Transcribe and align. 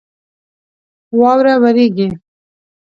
واوره 1.19 1.55
وریږي 1.63 2.07